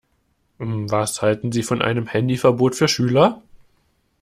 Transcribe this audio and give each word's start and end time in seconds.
Was 0.57 1.21
halten 1.21 1.51
Sie 1.51 1.61
von 1.61 1.83
einem 1.83 2.07
Handyverbot 2.07 2.75
für 2.75 2.87
Schüler? 2.87 3.39